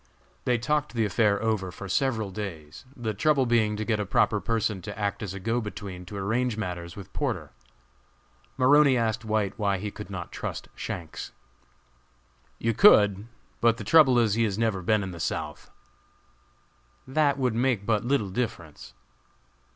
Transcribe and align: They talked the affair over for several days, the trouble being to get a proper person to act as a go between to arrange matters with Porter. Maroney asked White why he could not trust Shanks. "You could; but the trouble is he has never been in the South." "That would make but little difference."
They 0.45 0.57
talked 0.57 0.95
the 0.95 1.05
affair 1.05 1.39
over 1.43 1.71
for 1.71 1.87
several 1.87 2.31
days, 2.31 2.85
the 2.95 3.13
trouble 3.13 3.45
being 3.45 3.77
to 3.77 3.85
get 3.85 3.99
a 3.99 4.03
proper 4.07 4.39
person 4.41 4.81
to 4.81 4.97
act 4.97 5.21
as 5.21 5.35
a 5.35 5.39
go 5.39 5.61
between 5.61 6.07
to 6.07 6.17
arrange 6.17 6.57
matters 6.57 6.95
with 6.95 7.13
Porter. 7.13 7.51
Maroney 8.57 8.97
asked 8.97 9.23
White 9.23 9.59
why 9.59 9.77
he 9.77 9.91
could 9.91 10.09
not 10.09 10.31
trust 10.31 10.69
Shanks. 10.73 11.33
"You 12.57 12.73
could; 12.73 13.27
but 13.59 13.77
the 13.77 13.83
trouble 13.83 14.17
is 14.17 14.33
he 14.33 14.43
has 14.45 14.57
never 14.57 14.81
been 14.81 15.03
in 15.03 15.11
the 15.11 15.19
South." 15.19 15.69
"That 17.05 17.37
would 17.37 17.53
make 17.53 17.85
but 17.85 18.03
little 18.03 18.31
difference." 18.31 18.95